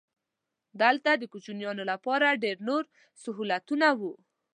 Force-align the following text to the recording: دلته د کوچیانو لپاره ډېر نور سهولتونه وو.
دلته 0.81 1.09
د 1.17 1.23
کوچیانو 1.31 1.83
لپاره 1.91 2.39
ډېر 2.43 2.57
نور 2.67 2.83
سهولتونه 3.23 3.87
وو. 3.99 4.13